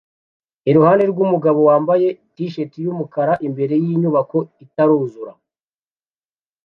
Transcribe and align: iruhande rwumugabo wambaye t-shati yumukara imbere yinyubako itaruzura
iruhande 0.69 1.03
rwumugabo 1.11 1.59
wambaye 1.69 2.07
t-shati 2.35 2.77
yumukara 2.85 3.33
imbere 3.47 3.73
yinyubako 3.83 4.37
itaruzura 4.65 5.31